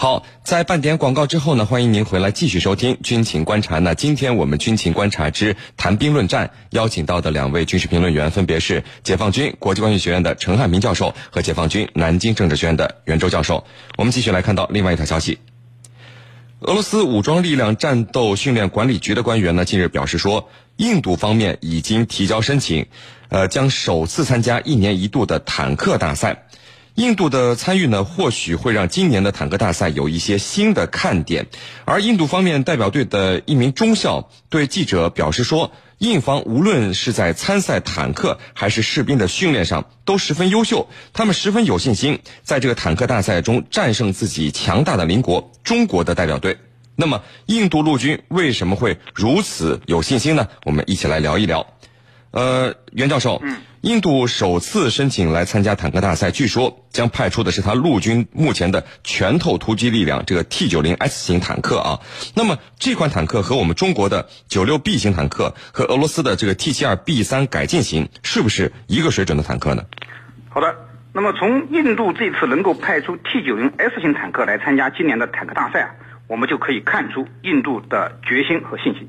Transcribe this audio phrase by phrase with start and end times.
[0.00, 3.80] 好，在半点广告之后呢，欢迎您回来继续收听军情观察。
[3.80, 13.66] 那今天我们军情观察之谈兵论战，邀请到的两位军事评论员分别是解放军国际关系学院的陈汉民教授和解放军南京政治学院的袁周教授。
[13.96, 15.40] 我们继续来看到另外一条消息，
[16.60, 22.86] 俄罗斯武装力量战斗训练管理局的官员呢，近日表示说，印度方面已经提交申请，
[23.30, 26.44] 呃，将首次参加一年一度的坦克大赛。
[26.98, 31.46] 印度的参与呢，或许会让今年的坦克大赛有一些新的看点。
[31.84, 46.58] 而印度方面代表队的一名中校对记者表示说，印方无论是在参赛坦克还是士兵的训练上都十分优秀，他们十分有信心在这个坦克大赛中战胜自己强大的邻国中国的代表队。
[46.96, 50.48] 那么，印度陆军为什么会如此有信心呢？
[50.64, 51.64] 我们一起来聊一聊。
[52.30, 53.56] 呃，袁教授，嗯。
[53.80, 62.00] 印度首次申请来参加坦克大赛，据说将派出的是他陆军目前的拳头突击力量这个 T 九零 S 型坦克啊。
[62.34, 69.84] 那么这款坦克和我们中国的九六 B 型坦克和俄罗斯的这个 T 七二 B 三改进型是不是一个水准的坦克呢？
[70.48, 70.74] 好的，
[71.12, 75.90] 那么从印度这次能够派出 T 九零 S 型坦克来参加今年的坦克大赛啊，
[76.26, 79.08] 我们就可以看出印度的决心和信心。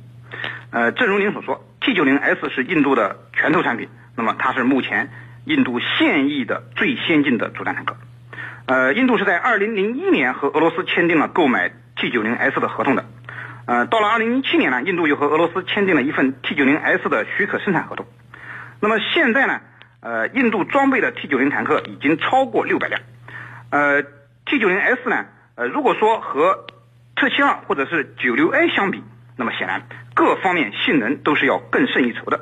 [0.69, 3.89] 呃，正如您所说，T 九零 S 是印度的拳头产品。
[4.15, 5.09] 那么它是目前
[5.45, 7.95] 印度现役的最先进的主战坦克，
[8.67, 13.05] 呃，印度是在二零零一年和俄罗斯签订了购买 T 九零 S 的合同的，
[13.65, 18.05] 呃，到了二零一七年呢，印度又和俄罗斯签订了一份 T 九零 S 的许可生产合同。
[18.81, 19.61] 那么现在呢，
[20.01, 23.01] 呃，印度装备的 T 九零坦克已经超过六百辆，
[23.71, 24.03] 呃
[24.45, 26.67] ，T 九零 S 呢，呃，如果说和
[27.15, 29.01] 特七二或者是九六 A 相比，
[29.39, 32.41] 那么显然各方面性能都是要更胜一筹的。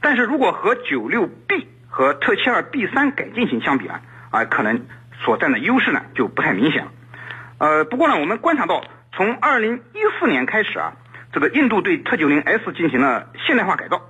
[0.00, 4.84] 但是如果和九六 B 和特七二 B 三改进型相比呢，啊，可能
[5.22, 6.90] 所占的优势呢就不太明显了。
[7.58, 10.94] 呃，不过呢，我们观察到，从二零一四年开始啊，
[11.32, 14.02] 这个印度对特九零 S 进行了现代化改造，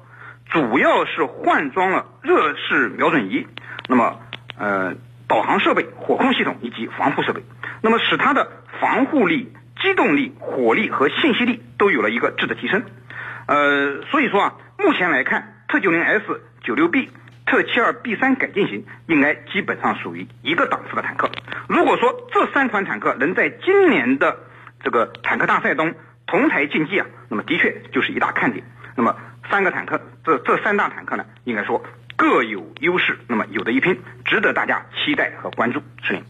[0.50, 3.46] 主要是换装了热式瞄准仪，
[3.86, 4.18] 那么
[4.58, 4.94] 呃，
[5.28, 7.42] 导航设备、火控系统以及防护设备，
[7.82, 9.52] 那么使它的防护力、
[9.84, 12.82] 机动力、火力和信息力都有了一个质的提升。
[13.46, 15.52] 呃，所以说啊，目前来看。
[15.66, 16.22] 特九零 S、
[16.62, 17.10] 九六 B、
[17.46, 21.28] 特七二 B 三改进型应该基本上属于一个档次的坦克。
[21.68, 24.38] 如果说这三款坦克能在今年的
[24.84, 25.92] 这个坦克大赛中
[26.28, 28.64] 同台竞技啊，那么的确就是一大看点。
[28.94, 29.16] 那么
[29.50, 31.82] 三个坦克，这这三大坦克呢，应该说
[32.14, 35.82] 各有优势，那么有的一拼，值得大家期待和关注。
[36.04, 36.22] 是令。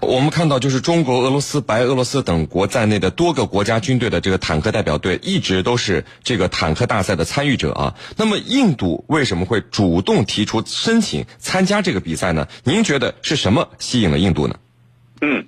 [0.00, 7.94] 我们看到，就是中国、俄罗斯、白俄罗斯等国在内的多个国家军队的这个坦克代表队，一直都是这个坦克大赛的参与者啊。
[8.16, 12.46] 那么，印度为什么会主动提出申请参加这个比赛呢？
[12.62, 14.56] 您觉得是什么吸引了印度呢？
[15.22, 15.46] 嗯，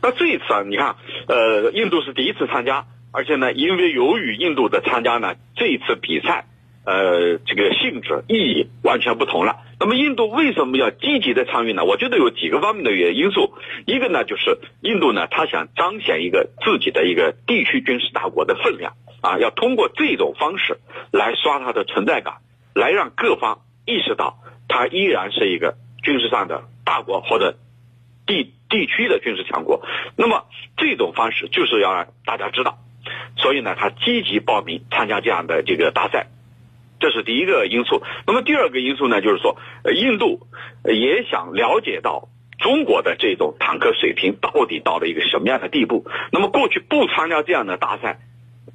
[0.00, 6.46] 那这一次啊，你看，呃，印度是第一次参加，而且呢，因为由于印度的参加呢，这一次比赛。
[6.88, 9.58] 呃，这个性质意义完全不同了。
[9.78, 11.84] 那么，印度为什么要积极的参与呢？
[11.84, 13.52] 我觉得有几个方面的原因素。
[13.84, 20.78] 一个呢，就是印度呢，他想彰显一个自己的一个地区军事大国的分量啊，要通过这种方式
[21.12, 22.36] 来刷他的存在感，
[22.74, 27.58] 来让各方意识到他依然是一个军事上的大国或者
[28.26, 29.82] 地地区的军事强国。
[30.16, 30.46] 那么，
[30.78, 32.78] 这种方式就是要让大家知道，
[33.36, 36.28] 所以呢，他积极报名参加这样的这个大赛。
[37.00, 38.02] 这是第一个因素。
[38.26, 40.46] 那么第二个因素呢，就是说，呃，印度
[40.84, 42.28] 也想了解到
[42.58, 46.04] 中国的这种坦克水平到底到了一个什么样的地步。
[46.32, 48.18] 那么过去不参加这样的大赛，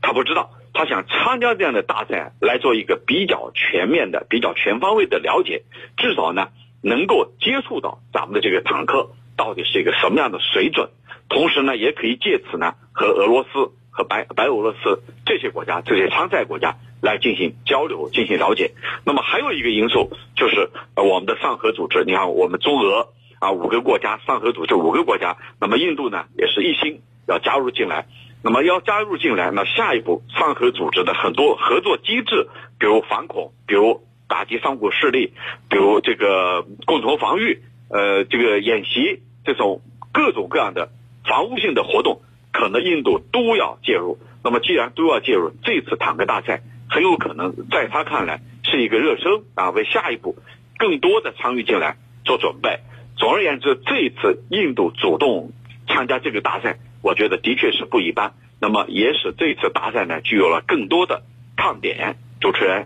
[0.01, 5.63] 他不知道，他想参加这样的大赛来做一个比较全面的、比较全方位的了解，
[5.97, 6.49] 至少呢
[6.81, 10.89] 能够接触到咱们的这个坦克到底是一个什么样的水准。
[11.29, 16.75] 同时呢，也可以借此呢和俄罗斯和白白俄罗斯这些国家、这些参赛国家。
[17.03, 18.71] 来进行交流、进行了解。
[19.05, 22.05] 那么还有一个因素就是我们的上合组织。
[22.05, 23.09] 你看，我们中俄
[23.39, 25.35] 啊五个国家，上合组织五个国家。
[25.59, 28.07] 那么印度呢也是一心要加入进来。
[28.41, 32.47] 那么要加入进来，那下一步上合组织的很多合作机制，
[32.79, 35.33] 比如反恐，比如打击上古势力，
[35.69, 39.81] 比如这个共同防御，呃，这个演习这种
[40.13, 40.89] 各种各样的
[41.25, 42.21] 防务性的活动，
[42.53, 44.17] 可能印度都要介入。
[44.41, 46.61] 那么既然都要介入，这次坦克大赛。
[46.89, 50.35] 很有可能在他看来是一个热身啊，为下一步
[50.77, 52.81] 更多的参与进来做准备。
[53.17, 55.53] 总而言之，这一次印度主动
[55.87, 58.33] 参加这个大赛，我觉得的确是不一般。
[58.61, 61.23] 那么也使这次大赛呢具有了更多的
[61.57, 62.15] 看点。
[62.39, 62.85] 主持人。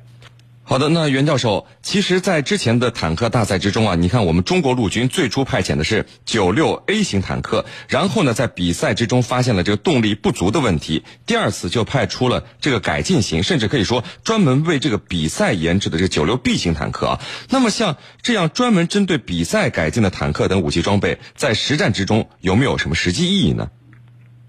[0.70, 17.22] 好的，那袁教授，其实，在之前的坦克大赛之中啊，你看我们中国陆军最初派遣的是九六 A 型坦克，然后呢，在比赛之中发现了这个动力不足的问题，第二次就派出了这个改进型，甚至可以说专门为这个比赛研制的这个九六 B 型坦克啊。
[17.50, 23.70] 那么像这样专门针对比赛改进的坦克等武器装备，在实战之中有没有什么实际意义呢？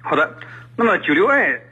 [0.02, 0.28] 好的，
[0.76, 1.67] 那么九六 A。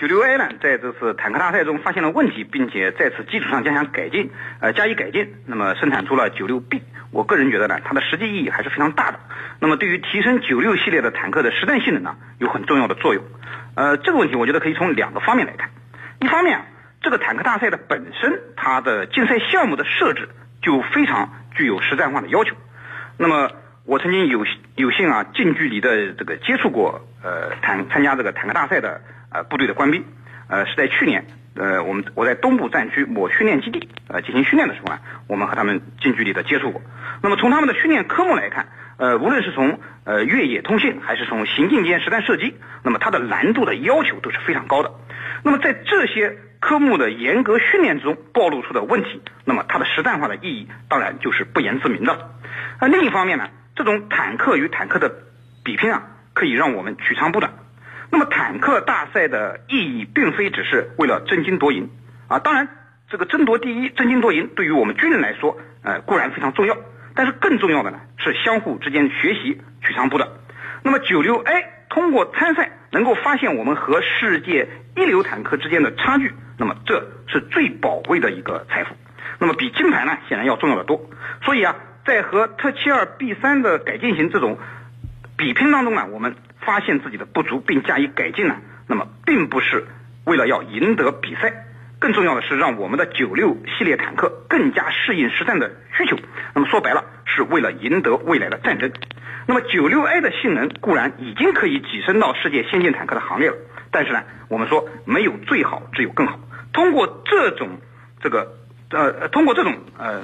[0.00, 4.30] 九六 A 呢，在这次坦克大赛中发现了问题，并且在此基础上加强改进，
[4.60, 6.82] 呃，加以改进，那么生产出了九六 B。
[7.10, 9.20] 我个人觉得呢，它的实际意义还是非常大的。
[9.58, 13.22] 那么对于提升九六系列的坦克的实战性能呢，有很重要的作用。
[13.74, 15.68] 呃，这个问题我觉得可以从两个方面来看。
[16.20, 16.62] 一方面，
[17.02, 20.30] 这个坦克大赛的本身，它的竞赛项目的设置
[20.62, 22.56] 就非常具有实战化的要求。
[23.18, 23.50] 那么
[23.84, 29.02] 我曾经有有幸啊，近距离的这个接触过呃坦参加这个坦克大赛的。
[29.32, 30.04] 呃，部队的官兵，
[30.48, 31.24] 呃，是在去年，
[31.54, 34.98] 呃，我们我在东部战区某训练基地，呃，进行训练的时候呢，
[35.28, 36.82] 我们和他们近距离的接触过。
[37.22, 38.68] 那么从他们的训练科目来看，
[38.98, 44.90] 呃，无论是从呃越野通信，还是从行进间实弹射击，那么它的难度的要求都是非常高的。
[45.42, 52.30] 那么在这些科目的严格训练之中暴露出的问题，那么它的实战化的意义当然就是不言自明的。
[52.80, 55.12] 那另一方面呢，这种坦克与坦克的
[55.64, 56.02] 比拼啊，
[56.34, 57.52] 可以让我们取长补短。
[58.12, 61.88] 那么坦克大赛的意义并非只是为了争金夺银
[62.26, 62.68] 啊，当然
[63.08, 66.76] 这个争夺第一、争金夺银对于我们军人来说，呃固然非常重要，
[67.14, 70.28] 但是更重要的呢是相互之间学习、取长补短。
[70.82, 78.96] 那么九六 A 通过参赛能够发现我们和世界一流坦克之间的差距，那么这是最宝贵的一个财富。
[79.38, 81.08] 那么比金牌呢显然要重要的多。
[81.42, 84.58] 所以啊，在和特七二 B 三的改进型这种
[85.36, 86.34] 比拼当中呢，我们。
[86.60, 88.56] 发现自己的不足并加以改进呢？
[88.86, 89.86] 那么并不是
[90.24, 91.66] 为了要赢得比赛，
[91.98, 96.16] 更重要的是让我们的九六系列坦克更加适应实战的需求。
[96.54, 98.92] 那么说白了，是为了赢得未来的战争。
[99.46, 103.56] 那么九六 A 的性能固然已经可以跻身到世界先进坦克的行列了，
[103.90, 106.38] 但是呢，我们说没有最好，只有更好。
[106.72, 107.80] 通过这种
[108.20, 108.56] 这个
[108.90, 110.22] 呃，通过这种呃。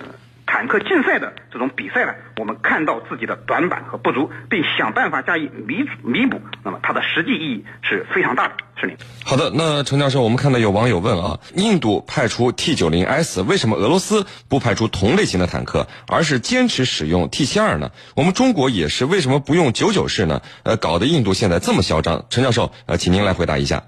[0.57, 6.41] 坦克竞赛的这种比赛呢，我们看到自己的短板和不足，并想办法加以弥补弥补。
[6.65, 8.55] 那么它的实际意义是非常大的。
[8.81, 8.97] 是您。
[9.23, 17.91] 好的，那陈教授，我们看到有网友问啊，印度派出 T 九零 S，为什么俄罗斯不派出同类型的坦克，而是坚持使用 T 七二呢？
[18.15, 20.41] 我们中国也是，为什么不用九九式呢？
[20.63, 22.25] 呃，搞得印度现在这么嚣张。
[22.31, 23.83] 陈教授，呃，请您来回答一下。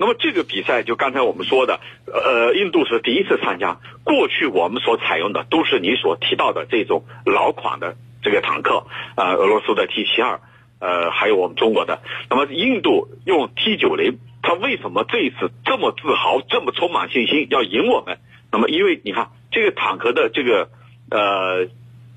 [0.00, 3.78] 那么这个比赛就刚才我们说的，呃，印度是第一次参加。
[4.02, 8.86] 过去我们所采用的都是你所提到的这种老款的这个坦克，
[9.16, 10.40] 呃，俄罗斯的 T 七二，
[10.78, 12.00] 呃，还有我们中国的。
[12.30, 18.20] 那么印度用 T 九零，他为什么这一次这么自豪，这么充满信心要赢我们？
[18.50, 20.70] 那么因为你看这个坦克的这个，
[21.10, 21.68] 呃，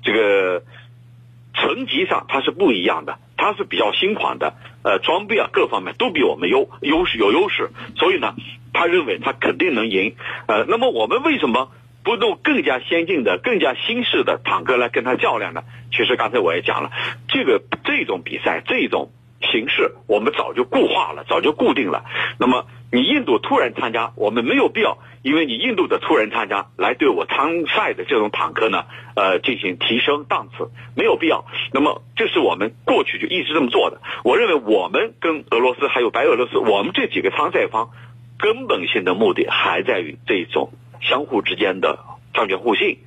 [0.02, 0.62] 这个
[1.54, 3.18] 层级上它是不一样的。
[3.36, 8.34] 它是比较新款的，呃，装备啊各方面都比我们优优势有优势，所以呢，
[8.72, 10.14] 他认为他肯定能赢，
[10.46, 11.70] 呃，那么我们为什么
[12.04, 15.62] 不用更加先进的、更加新式的坦克来跟他较量呢？
[15.90, 16.90] 其实刚才我也讲了，
[17.28, 19.10] 这个这种比赛这种
[19.42, 22.04] 形式我们早就固化了，早就固定了，
[22.38, 22.64] 那么。
[22.92, 28.84] 你印度突然参加，我们没有必要，因为你印度的突然参加来对我参赛的这种坦克呢，
[29.16, 31.46] 呃，进行提升档次，没有必要。
[31.72, 34.02] 那么，这是我们过去就一直这么做的。
[34.22, 37.88] 我认为，我们跟俄罗斯还有白俄罗斯，我们这几个参赛方，
[38.38, 42.00] 根本性的目的还在于这种相互之间的
[42.34, 42.98] 战略互信、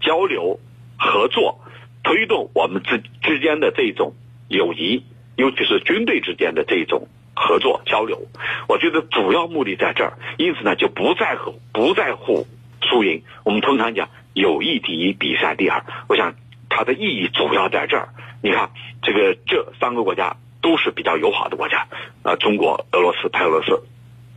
[0.00, 0.58] 交流、
[0.98, 1.60] 合作，
[2.02, 4.14] 推动我们之之间的这种
[4.48, 5.04] 友谊，
[5.36, 7.06] 尤其是军队之间的这种。
[7.42, 8.28] 合作交流，
[8.68, 12.46] 我觉得主要目的在这儿，因此呢就不在乎不在乎
[12.80, 13.24] 输赢。
[13.44, 15.84] 我们通常讲友谊第一，比赛第二。
[16.08, 16.34] 我想
[16.70, 18.10] 它的意义主要在这儿。
[18.42, 18.70] 你看，
[19.02, 21.88] 这个这三个国家都是比较友好的国家，
[22.22, 23.82] 啊，中国、俄罗斯、白俄罗斯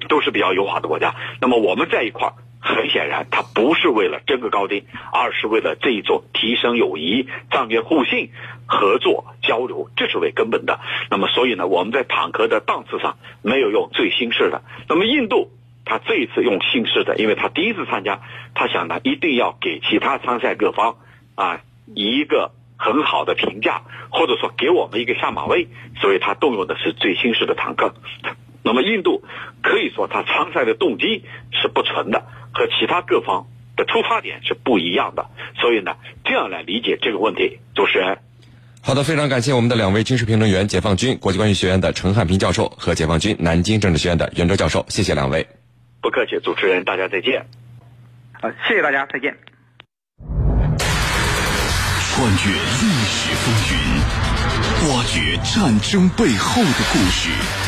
[0.10, 1.14] 都是比较友好的国家。
[1.40, 2.34] 那么我们在一块儿。
[2.68, 8.32] 很显然，他不是为了争个高低，而是为了这一种提升友谊、战略互信、
[8.66, 10.80] 合作交流，这是为根本的。
[11.12, 14.64] 那么，所以呢，我们在坦克的档次上没有用最新式的。
[14.90, 15.52] 那么，印度
[15.86, 18.22] 他这一次用新式的，因为他第一次参加，
[18.56, 20.96] 他想呢一定要给其他参赛各方
[21.36, 21.62] 啊
[21.94, 25.68] 一个很好的评价，或者说给我们一个下马威，
[26.02, 27.94] 所以他动用的是最新式的坦克。
[28.64, 29.24] 那么，印度
[29.62, 32.26] 可以说他参赛的动机是不纯的。
[32.56, 33.46] 和其他各方
[33.76, 35.92] 的出发点是不一样的，所以呢，
[36.24, 37.60] 这样来理解这个问题。
[37.76, 38.18] 主持人，
[38.82, 45.46] 好的，非常感谢我们的两位军事评论员，解放军国际关系学院的陈汉平教授和解放军南京政治学院的袁周教授，谢谢两位。
[46.02, 47.46] 不客气，主持人，大家再见。
[48.42, 49.36] 好，谢谢大家，再见。
[52.16, 53.76] 穿越历史风云，
[54.90, 57.65] 挖掘战争背后的故事。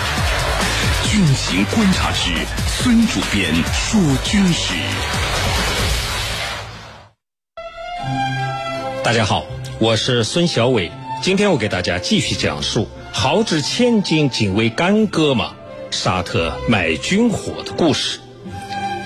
[1.18, 2.30] 军情观察之
[2.68, 4.76] 孙主编说军事。
[9.04, 9.44] 大家好，
[9.80, 10.92] 我是孙小伟。
[11.24, 15.56] 今天我给大家继续讲述“豪掷千金仅为干戈吗？”
[15.90, 18.20] 沙特买军火的故事。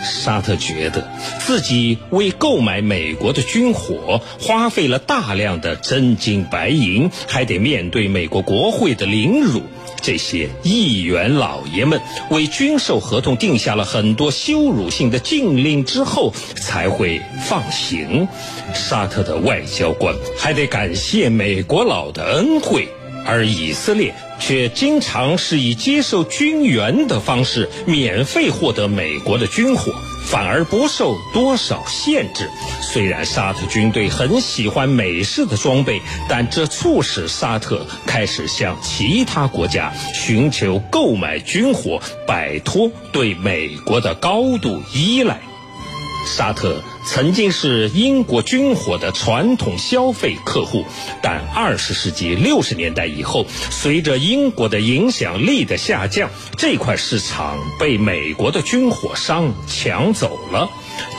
[0.04, 1.08] 沙特觉得
[1.40, 9.62] 自己为购买美国的军火花费了大量的真金白银，还得面对美国国会的凌辱。
[10.02, 18.28] 这些议员老爷们为军售合同定下了很多羞辱性的禁令之后，才会放行。
[18.74, 22.88] 沙特的外交官还得感谢美国佬的恩惠，
[23.26, 29.94] 而以色列却经常是以接受军援的方式免费获得美国的军火。
[30.26, 32.50] 反而不受多少限制。
[32.82, 45.51] 虽然沙特军队很喜欢美式的装备，但这促使沙特开始向其他国家寻求购买军火，摆脱对美国的高度依赖。
[46.26, 50.86] 沙特曾经是英国军火的传统消费客户，
[51.22, 60.70] 但二十世纪六十年代以后，随着英国的影响力的下降，这块市场被美国的军火商抢走了。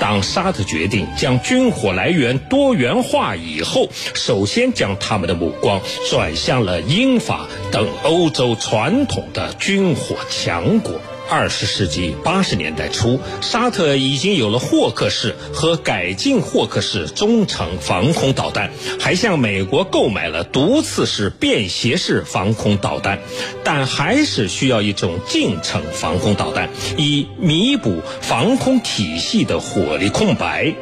[0.00, 11.00] 当沙特决定将军火来源多元化以后，首先将他们的目光转向了英法等欧洲传统的军火强国。
[11.33, 18.71] 二十世纪八十年代初，沙特已经有了霍克式和改进霍克式中程防空导弹，
[19.01, 23.19] 还向美国购买了毒刺式便携式防空导弹，
[23.65, 30.75] 但还是需要一种近程防空导弹，以弥补防空体系的火力空白。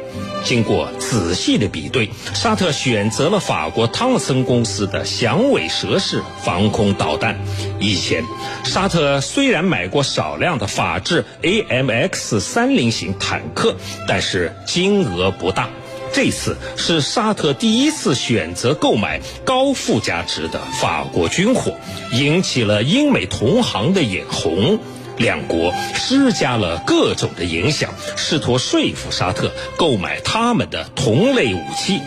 [0.43, 7.39] 经过仔细的比对，沙特选择了法国汤姆森公司的响尾蛇式防空导弹。
[7.79, 8.23] 以前，
[8.63, 13.77] 沙特虽然买过少量的法制 AMX 三零型坦克，
[14.09, 15.69] 但是金额不大。
[16.13, 21.77] 这次是沙特第一次选择购买高附加值的法国军火，
[22.11, 24.77] 引起了英美同行的眼红。
[25.17, 32.01] 两国施加了各种的影响，试图说服沙特购买他们的同类武器。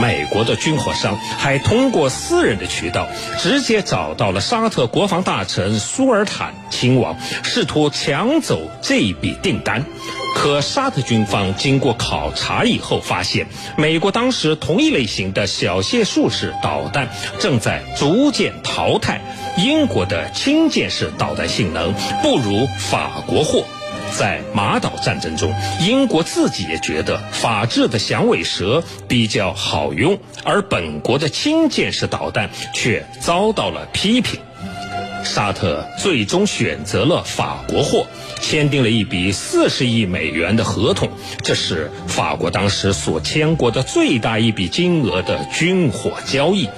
[0.00, 3.06] 美国的军火商还通过私人的渠道，
[3.38, 9.84] 直接找到了沙特国防大臣苏尔坦亲王，试图抢走这笔订单。
[10.34, 13.46] 可沙特军方经过考察以后发现，
[13.78, 19.20] 美国当时同一类型的小械术式导弹正在逐渐淘汰。
[19.56, 23.64] 英国的轻舰式导弹性能不如法国货，
[24.12, 34.40] 在马岛战争中，英国自己也觉得法制的响尾蛇比较好用，而本国的轻舰式导弹却遭到了批评。
[35.24, 38.06] 沙特最终选择了法国货，
[38.40, 41.10] 签订了一笔四十亿美元的合同，
[41.42, 46.68] 这是法国当时所签过的最大一笔金额的军火交易。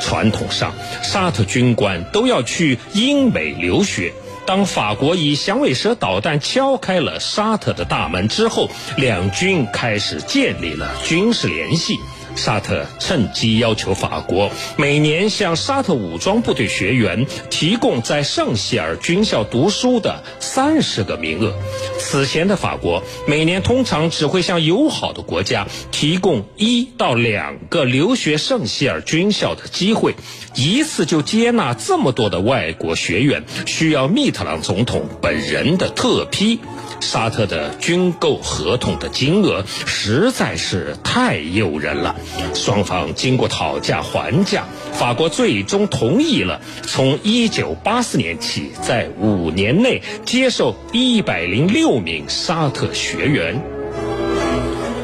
[0.00, 0.72] 传统上，
[1.02, 4.14] 沙特军官都要去英美留学。
[4.50, 11.94] 当法国以响尾蛇导弹敲开了沙特的大门之后，两军开始建立了军事联系。
[12.36, 21.52] 沙特趁机要求法国每年向沙特武装部队学员提供在圣希尔军校读书的三十个名额。
[21.98, 30.14] 此前的法国每年通常只会向友好的国家提供一到两个留学圣希尔军校的机会，
[30.54, 36.60] 一次就接纳这么多的外国学员，需要密特朗总统本人的特批。
[37.00, 42.14] 沙特的军购合同的金额实在是太诱人了，
[42.54, 53.60] 双方经过讨价还价，法国最终同意了从1984年起，在五年内接受106名沙特学员。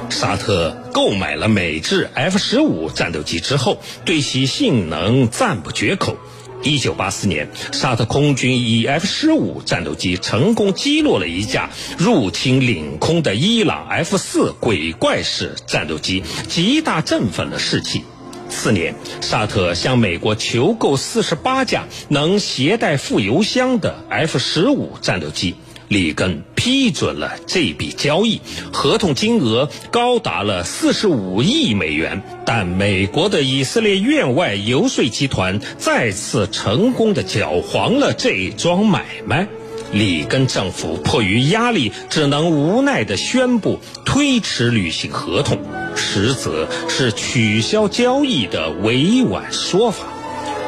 [0.09, 6.17] 沙特购买了美制 F-15 战斗机之后，对其性能赞不绝口。
[6.63, 18.03] 一九八四年，沙特空军以 F 十五战斗机成功击落了一架入侵领空的伊朗 F 四鬼怪式战斗机，极大振奋了士气。
[18.49, 25.55] 次年，沙特向美国求购四十八架能携带副油箱的 F 十五战斗机。
[25.89, 28.41] 里根批准了这笔交易，
[28.73, 32.21] 合同金额高达了四十五亿美元。
[32.45, 39.47] 但美国的以色列院外游说集团再次成功的搅黄了这桩买卖。
[39.93, 45.61] 里根政府迫于压力，只能无奈地宣布推迟履行合同，
[45.95, 50.07] 实则是取消交易的委婉说法。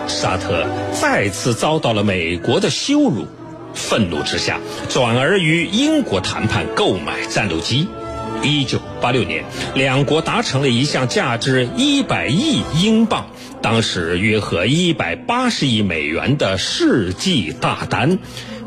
[0.06, 3.26] 沙特再次遭到了美国的羞辱，
[3.78, 7.88] 愤怒之下，转而与英国谈判购买战斗机。
[8.42, 9.44] 一九八六年，
[9.74, 13.30] 两国达成了一项价值一百亿英镑。
[13.62, 18.18] 当时约合一百八十亿美元的世纪大单，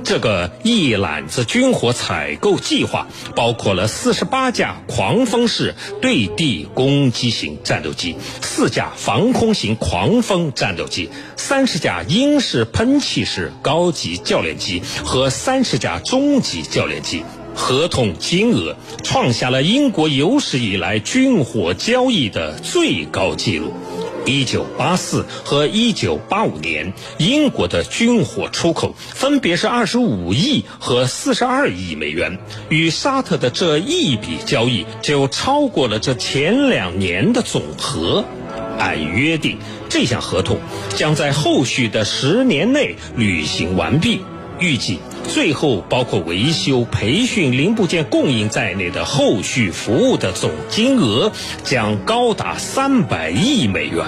[0.04, 17.24] 这个一揽子军火采购计划包括了四十八架狂风式对地攻击型战斗机、四架防空型狂风战斗机、三十架英式喷气式高级教练机和三十架中级教练机。
[17.54, 23.74] 合同金额创下了英国有史以来军火交易的最高纪录。
[24.26, 32.40] 一九八四和一九八五年，英国的军火出口分别是二十五亿和四十二亿美元。
[32.70, 38.24] 与沙特的这一笔交易，就超过了这前两年的总和。
[38.78, 39.58] 按约定，
[39.90, 40.58] 这项合同
[40.96, 44.22] 将在后续的十年内履行完毕。
[44.60, 51.32] 预计最后包括维修、培训、零部件供应在内的后续服务的总金额
[51.64, 54.06] 将高达三百亿美元。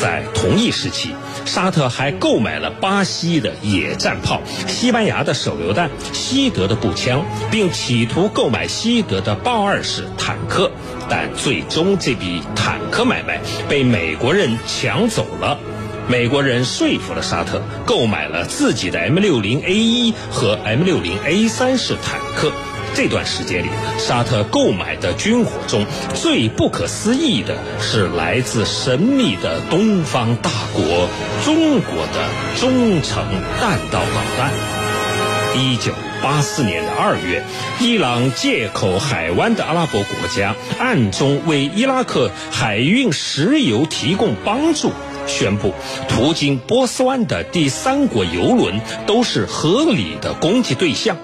[0.00, 1.10] 在同一时期，
[1.44, 10.72] 沙特还购买了巴西的野战炮、西班牙的手榴弹、西德的步枪，并企图购买西德的豹二式坦克，
[11.08, 15.58] 但最终这笔坦克买卖被美国人抢走了。
[16.06, 22.52] 美国人说服了沙特，购买了自己的 M 六零 A 一和 M 六零 A 三式坦克。
[22.94, 23.68] 这段时间里，
[23.98, 25.84] 沙特购买的军火中
[26.14, 31.08] 最不可思议的是来自神秘的东方大国——
[31.44, 32.28] 中国的
[32.60, 33.24] 中程
[33.58, 34.52] 弹道导弹。
[35.56, 35.92] 一九
[36.22, 37.42] 八四年的二月，
[37.80, 44.92] 伊朗借口海湾的阿拉伯国家暗中为伊拉克海运石油提供帮助。
[45.26, 45.72] 宣布，
[46.08, 51.16] 途经波斯湾的第三国油轮都是合理的攻击对象。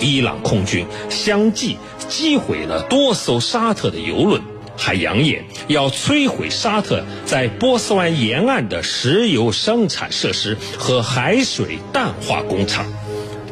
[0.00, 1.78] 伊朗空军相继
[2.08, 4.42] 击毁了多艘沙特的油轮，
[4.76, 12.86] 还扬言要摧毁沙特在波斯湾沿岸的石油生产设施和海水淡化工厂。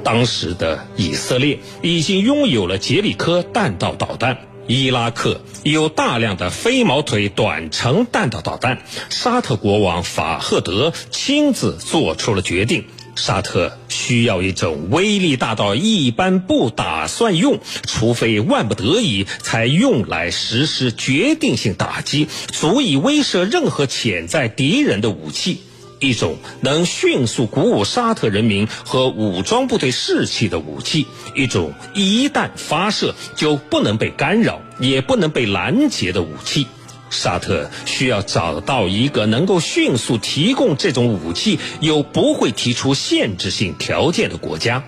[0.03, 4.52] 当时的以色列已经拥有了杰里科弹道导弹。
[4.69, 12.85] 伊拉克有大量的飞毛腿短程弹道导弹，沙特国王法赫德亲自做出了决定：
[13.17, 25.63] 沙特需要一种威力大到一般不打算用，除非万不得已才用来实施决定性打击，足以威慑任何潜在敌人的武器。
[26.03, 36.67] 一种能迅速鼓舞沙特人民和武装部队士气的武器，一种一旦发射就不能被干扰，也不能被拦截的武器。
[37.09, 44.83] 沙特需要找到一个能够迅速提供这种武器又不会提出限制性条件的国家。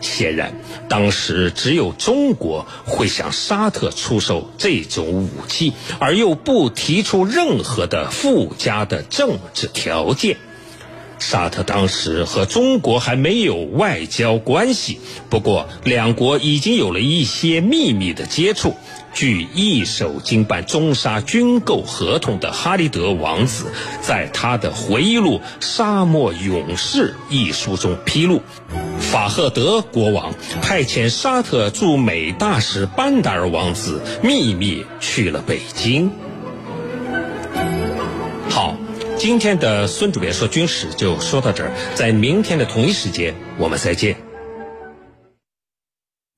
[0.00, 10.36] 显然，当时只有中国会向沙特出售这种武器，而又不提出任何的附加的政治条件。
[11.18, 18.74] 沙特当时和中国还没有外交关系，不过两国已经有了一些秘密的接触。
[19.14, 23.64] 据一手经办中沙军购合同的哈利德王子，
[24.00, 28.42] 在他的回忆录《沙漠勇士》一书中披露，
[29.00, 36.12] 法赫德国王派遣沙特驻美大使班达尔王子秘密去了北京。
[39.18, 44.16] 今天的孙主编说军事就说到这儿，在明天的同一时间我们再见。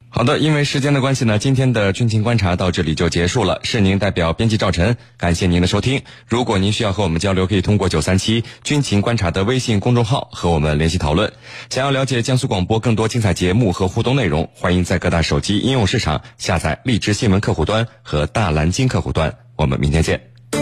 [0.08, 3.60] 好的，因为时间的关系呢，今天的军情观察到这里就结束了。
[3.64, 6.02] 是您代表编辑赵晨，感谢您的收听。
[6.26, 11.30] 如果您需要和我们交流，可以通过九三七军情观察的微信公众号和我们联系讨论。
[11.68, 19.34] 想要了解江苏广播更多精彩节目和互动内容，欢迎在各大手机应用市场下载荔枝新闻客户端和大蓝鲸客户端。
[19.56, 20.20] 我们明天见。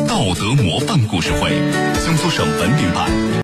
[0.09, 1.51] 道德模范故事会，
[2.03, 3.29] 江苏省文明办。